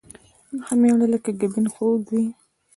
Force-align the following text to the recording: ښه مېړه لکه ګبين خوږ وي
ښه 0.65 0.73
مېړه 0.81 1.07
لکه 1.13 1.31
ګبين 1.39 1.65
خوږ 1.73 2.01
وي 2.11 2.25